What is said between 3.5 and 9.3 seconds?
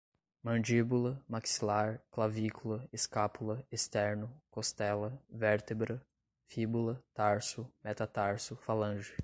esterno, costela, vértebra, fíbula, tarso, metatarso, falange